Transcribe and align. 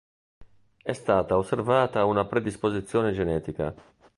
È 0.81 0.93
stata 0.93 1.37
osservata 1.37 2.05
una 2.05 2.25
predisposizione 2.25 3.11
genetica. 3.11 3.71